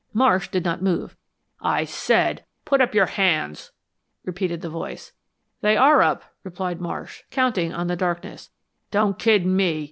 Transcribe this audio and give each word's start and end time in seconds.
Marsh 0.13 0.47
did 0.47 0.65
not 0.65 0.81
move. 0.81 1.15
"I 1.61 1.85
said, 1.85 2.43
put 2.65 2.81
up 2.81 2.95
your 2.95 3.05
hands," 3.05 3.71
repeated 4.25 4.61
the 4.61 4.67
voice. 4.71 5.13
"They 5.61 5.77
are 5.77 6.01
up," 6.01 6.23
replied 6.43 6.81
Marsh, 6.81 7.21
counting 7.29 7.71
on 7.71 7.85
the 7.85 7.95
darkness. 7.95 8.49
"Don't 8.89 9.19
kid 9.19 9.45
me!" 9.45 9.79